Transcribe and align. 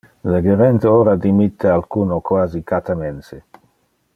Le 0.27 0.37
gerente 0.45 0.87
ora 0.91 1.13
dimitte 1.25 1.67
alcuno 1.73 2.19
quasi 2.31 2.63
cata 2.73 2.95
mense. 3.03 3.37